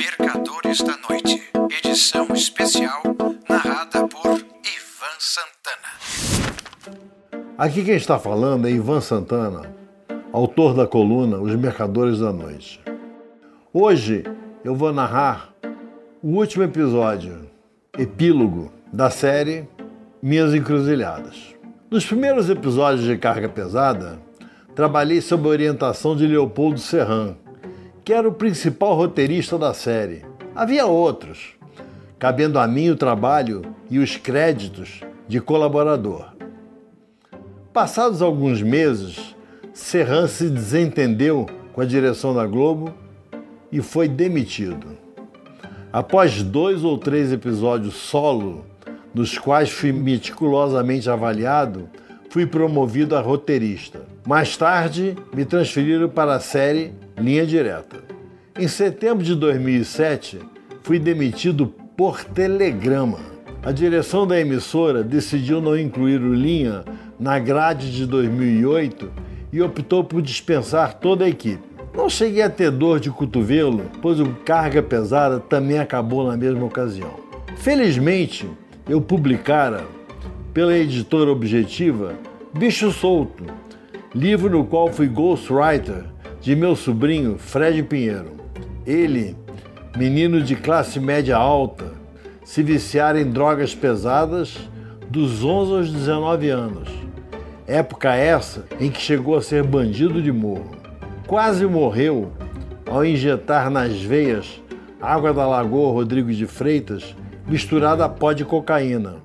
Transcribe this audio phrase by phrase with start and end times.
[0.00, 1.42] Mercadores da Noite,
[1.84, 3.02] edição especial,
[3.46, 6.96] narrada por Ivan Santana.
[7.58, 9.70] Aqui quem está falando é Ivan Santana,
[10.32, 12.80] autor da coluna Os Mercadores da Noite.
[13.74, 14.24] Hoje
[14.64, 15.52] eu vou narrar
[16.22, 17.50] o último episódio,
[17.98, 19.68] epílogo, da série
[20.22, 21.54] Minhas Encruzilhadas.
[21.90, 24.18] Nos primeiros episódios de Carga Pesada,
[24.74, 27.36] trabalhei sob a orientação de Leopoldo Serran,
[28.10, 30.24] que era o principal roteirista da série.
[30.52, 31.54] Havia outros,
[32.18, 36.32] cabendo a mim o trabalho e os créditos de colaborador.
[37.72, 39.36] Passados alguns meses,
[39.72, 42.92] Serran se desentendeu com a direção da Globo
[43.70, 44.88] e foi demitido.
[45.92, 48.66] Após dois ou três episódios solo,
[49.14, 51.88] nos quais fui meticulosamente avaliado,
[52.28, 54.00] fui promovido a roteirista.
[54.26, 57.98] Mais tarde, me transferiram para a série Linha Direta.
[58.58, 60.38] Em setembro de 2007,
[60.82, 63.18] fui demitido por telegrama.
[63.62, 66.82] A direção da emissora decidiu não incluir o Linha
[67.18, 69.12] na grade de 2008
[69.52, 71.62] e optou por dispensar toda a equipe.
[71.94, 76.64] Não cheguei a ter dor de cotovelo, pois o Carga Pesada também acabou na mesma
[76.64, 77.10] ocasião.
[77.58, 78.48] Felizmente,
[78.88, 79.84] eu publicara,
[80.54, 82.14] pela editora Objetiva,
[82.56, 83.44] Bicho Solto,
[84.14, 86.04] livro no qual fui ghostwriter
[86.40, 88.32] de meu sobrinho Fred Pinheiro.
[88.86, 89.36] Ele,
[89.96, 91.92] menino de classe média alta,
[92.44, 94.56] se viciara em drogas pesadas
[95.08, 96.88] dos 11 aos 19 anos.
[97.66, 100.76] Época essa em que chegou a ser bandido de morro.
[101.26, 102.32] Quase morreu
[102.86, 104.60] ao injetar nas veias
[105.00, 107.14] água da Lagoa Rodrigo de Freitas
[107.46, 109.16] misturada a pó de cocaína,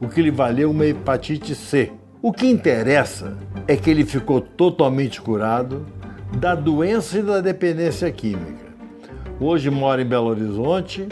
[0.00, 1.92] o que lhe valeu uma hepatite C.
[2.22, 5.84] O que interessa é que ele ficou totalmente curado
[6.36, 8.74] da doença e da dependência química.
[9.40, 11.06] Hoje mora em Belo Horizonte,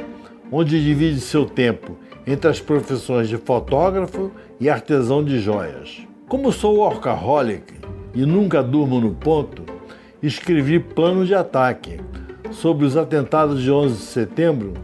[0.51, 6.07] onde divide seu tempo entre as profissões de fotógrafo e artesão de joias.
[6.29, 7.75] Como sou workaholic
[8.15, 9.65] e nunca durmo no ponto,
[10.23, 12.01] escrevi Plano de Ataque
[12.51, 14.75] sobre os atentados de 11 de setembro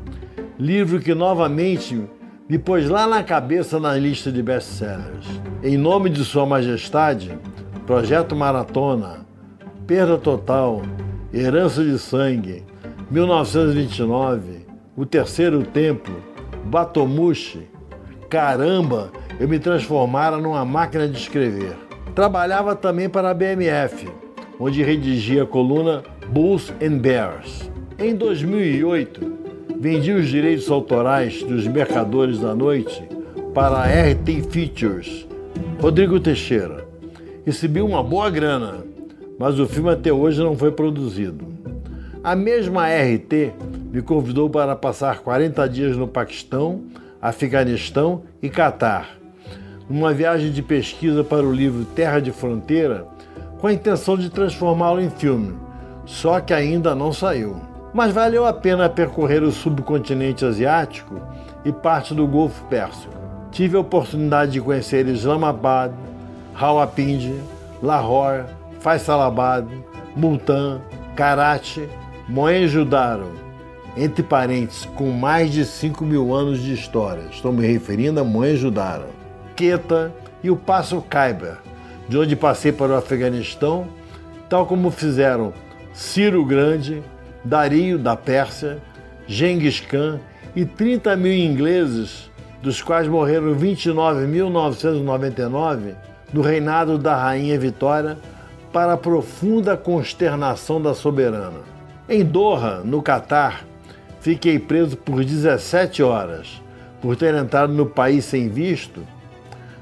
[0.59, 2.03] livro que novamente
[2.49, 5.27] me pôs lá na cabeça na lista de best-sellers.
[5.63, 7.39] Em nome de Sua Majestade,
[7.87, 9.28] Projeto Maratona,
[9.89, 10.83] Perda Total,
[11.33, 12.63] Herança de Sangue,
[13.11, 16.15] 1929, O Terceiro Templo,
[16.67, 17.67] Batomushi,
[18.29, 19.11] Caramba,
[19.41, 21.75] eu me transformara numa máquina de escrever.
[22.15, 24.07] Trabalhava também para a BMF,
[24.61, 27.71] onde redigia a coluna Bulls and Bears.
[27.99, 29.39] Em 2008,
[29.81, 33.09] Vendi os direitos autorais dos Mercadores da Noite
[33.55, 35.27] para a RT Features.
[35.81, 36.87] Rodrigo Teixeira.
[37.47, 38.85] Recebi uma boa grana,
[39.39, 41.47] mas o filme até hoje não foi produzido.
[42.25, 43.53] A mesma RT
[43.93, 46.83] me convidou para passar 40 dias no Paquistão,
[47.23, 49.17] Afeganistão e Catar,
[49.89, 53.07] numa viagem de pesquisa para o livro Terra de Fronteira,
[53.59, 55.55] com a intenção de transformá-lo em filme,
[56.05, 57.57] só que ainda não saiu.
[57.95, 61.21] Mas valeu a pena percorrer o subcontinente asiático
[61.65, 63.15] e parte do Golfo Pérsico.
[63.51, 65.93] Tive a oportunidade de conhecer Islamabad,
[66.55, 67.35] Rawalpindi,
[67.83, 68.45] Lahore,
[68.81, 69.67] Faisalabad,
[70.17, 70.81] Multan,
[71.17, 71.89] Karachi,
[72.29, 73.33] Mohenjo-Daro,
[73.97, 77.25] entre parênteses, com mais de 5 mil anos de história.
[77.31, 79.07] Estou me referindo a Mohenjo-Daro.
[79.57, 80.13] Queta
[80.43, 81.57] e o Passo Khyber,
[82.09, 83.89] de onde passei para o Afeganistão,
[84.49, 85.53] tal como fizeram
[85.93, 87.03] Ciro Grande,
[87.45, 88.79] Dario da Pérsia,
[89.27, 90.21] Genghis Khan
[90.55, 92.31] e 30 mil ingleses,
[92.63, 95.97] dos quais morreram 29.999
[96.33, 98.17] no reinado da Rainha Vitória,
[98.73, 101.61] para a profunda consternação da soberana.
[102.09, 103.65] Em Doha, no Catar,
[104.21, 106.63] fiquei preso por 17 horas
[107.01, 109.03] por ter entrado no país sem visto,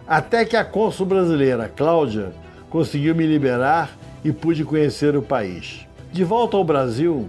[0.06, 2.32] até que a cônsul brasileira, Cláudia,
[2.68, 5.86] conseguiu me liberar e pude conhecer o país.
[6.12, 7.28] De volta ao Brasil,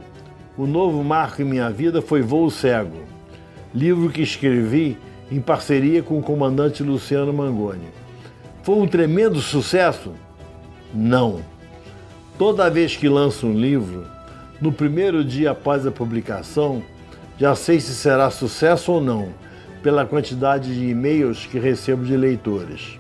[0.57, 3.03] o novo marco em minha vida foi Voo Cego,
[3.74, 4.98] livro que escrevi
[5.31, 7.89] em parceria com o comandante Luciano Mangoni.
[8.63, 10.13] Foi um tremendo sucesso?
[10.94, 11.42] Não.
[12.38, 14.06] Toda vez que lanço um livro,
[14.62, 16.84] no primeiro dia após a publicação,
[17.38, 19.30] já sei se será sucesso ou não,
[19.84, 23.00] pela quantidade de e-mails que recebo de leitores.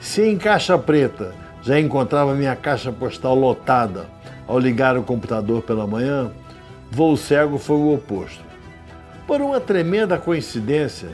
[0.00, 4.06] Se em caixa preta já encontrava minha caixa postal lotada
[4.46, 6.30] ao ligar o computador pela manhã,
[6.90, 8.44] Voo Cego foi o oposto.
[9.26, 11.10] Por uma tremenda coincidência,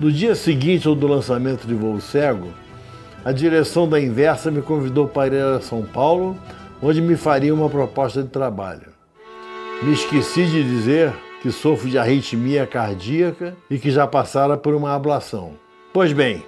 [0.00, 2.48] no dia seguinte ao do lançamento de Voo Cego,
[3.26, 6.38] a direção da Inversa me convidou para ir a São Paulo,
[6.80, 8.86] onde me faria uma proposta de trabalho.
[9.82, 11.12] Me esqueci de dizer
[11.42, 15.54] que sofro de arritmia cardíaca e que já passara por uma ablação.
[15.92, 16.44] Pois bem,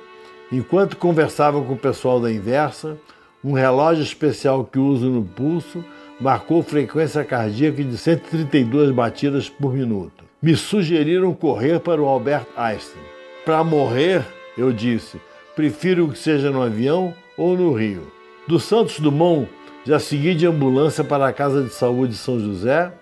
[0.52, 2.96] enquanto conversava com o pessoal da Inversa,
[3.42, 5.84] um relógio especial que uso no pulso
[6.20, 10.24] marcou frequência cardíaca de 132 batidas por minuto.
[10.40, 13.02] Me sugeriram correr para o Albert Einstein.
[13.44, 14.24] Para morrer,
[14.56, 15.20] eu disse,
[15.58, 18.12] prefiro que seja no avião ou no Rio.
[18.46, 19.48] Do Santos Dumont,
[19.84, 22.92] já segui de ambulância para a Casa de Saúde de São José,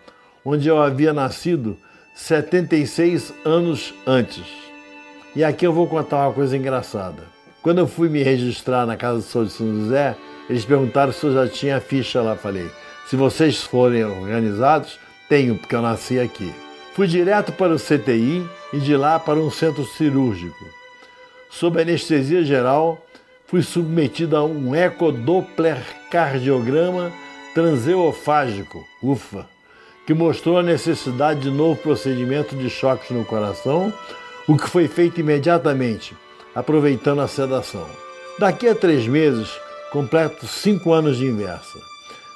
[0.43, 1.77] onde eu havia nascido
[2.15, 4.47] 76 anos antes.
[5.35, 7.25] E aqui eu vou contar uma coisa engraçada.
[7.61, 10.17] Quando eu fui me registrar na Casa de Saúde de São José,
[10.49, 12.37] eles perguntaram se eu já tinha ficha lá.
[12.37, 12.71] Falei,
[13.07, 14.99] se vocês forem organizados,
[15.29, 16.51] tenho, porque eu nasci aqui.
[16.95, 20.86] Fui direto para o CTI e de lá para um centro cirúrgico.
[21.51, 23.05] Sob anestesia geral,
[23.47, 25.79] fui submetido a um ecodoppler
[26.11, 27.13] cardiograma
[27.55, 29.47] transeofágico, ufa,
[30.07, 33.93] que mostrou a necessidade de novo procedimento de choques no coração,
[34.47, 36.15] o que foi feito imediatamente,
[36.55, 37.87] aproveitando a sedação.
[38.39, 39.51] Daqui a três meses,
[39.91, 41.79] completo cinco anos de inversa.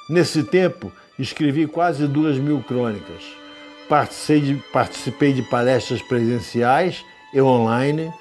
[0.09, 3.23] Nesse tempo, escrevi quase duas mil crônicas.
[3.87, 8.11] Participei de, participei de palestras presenciais e online,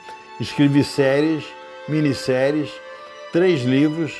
[0.41, 1.45] escrevi séries,
[1.87, 2.71] minisséries,
[3.33, 4.15] três livros,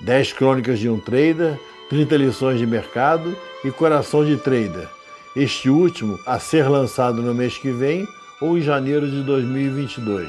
[0.00, 1.58] dez crônicas de um trader,
[1.90, 4.88] 30 lições de mercado e Coração de Trader.
[5.36, 8.08] Este último a ser lançado no mês que vem
[8.40, 10.28] ou em janeiro de 2022.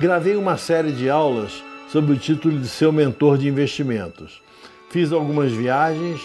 [0.00, 4.40] Gravei uma série de aulas sob o título de Seu Mentor de Investimentos.
[4.88, 6.20] Fiz algumas viagens,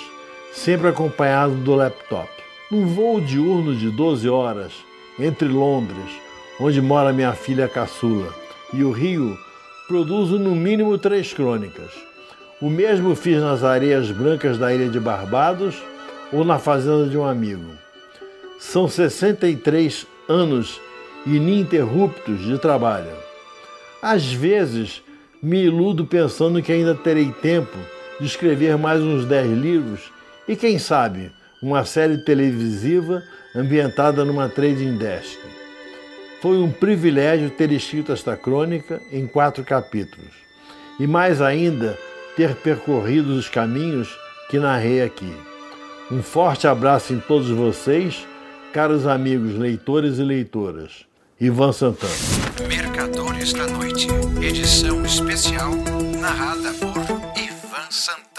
[0.54, 2.30] sempre acompanhado do laptop.
[2.72, 4.72] Num voo diurno de 12 horas
[5.20, 6.25] entre Londres,
[6.60, 8.34] onde mora minha filha caçula,
[8.74, 9.38] e o Rio,
[9.88, 11.92] produzo no mínimo três crônicas.
[12.62, 15.76] O mesmo fiz nas areias brancas da ilha de Barbados
[16.32, 17.72] ou na fazenda de um amigo.
[18.60, 20.80] São 63 anos
[21.26, 23.12] ininterruptos de trabalho.
[24.02, 25.04] Às vezes
[25.42, 27.78] me iludo pensando que ainda terei tempo
[28.20, 30.12] de escrever mais uns 10 livros
[30.48, 31.32] e, quem sabe,
[31.62, 33.24] uma série televisiva
[33.56, 35.38] ambientada numa trading desk.
[36.42, 40.32] Foi um privilégio ter escrito esta crônica em quatro capítulos
[41.00, 41.98] e, mais ainda,
[42.36, 44.16] ter percorrido os caminhos
[44.50, 45.34] que narrei aqui.
[46.12, 48.28] Um forte abraço em todos vocês,
[48.72, 51.06] caros amigos leitores e leitoras.
[51.40, 52.14] Ivan Santana.
[52.68, 54.08] Mercadores da Noite,
[54.42, 55.72] edição especial
[56.20, 57.02] narrada por
[57.38, 58.35] Ivan Santana.